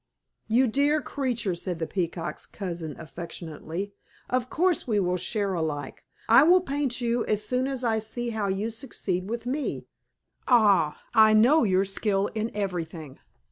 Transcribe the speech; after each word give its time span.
"You 0.47 0.65
dear 0.67 0.99
creature!" 0.99 1.53
said 1.53 1.77
the 1.77 1.85
Peacock's 1.85 2.47
cousin 2.47 2.95
affectionately; 2.99 3.93
"of 4.31 4.49
course 4.49 4.87
we 4.87 4.99
will 4.99 5.15
share 5.15 5.53
alike. 5.53 6.05
I 6.27 6.41
will 6.41 6.61
paint 6.61 7.01
you 7.01 7.23
as 7.27 7.45
soon 7.45 7.67
as 7.67 7.83
I 7.83 7.99
see 7.99 8.31
how 8.31 8.47
you 8.47 8.71
succeed 8.71 9.29
with 9.29 9.45
me. 9.45 9.85
Ah, 10.47 10.99
I 11.13 11.35
know 11.35 11.63
your 11.63 11.85
skill 11.85 12.31
in 12.33 12.49
everything. 12.55 13.19